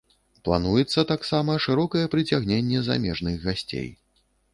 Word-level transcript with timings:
Плануецца 0.47 1.03
таксама 1.11 1.57
шырокае 1.65 2.01
прыцягненне 2.13 2.81
замежных 2.89 3.35
гасцей. 3.45 3.87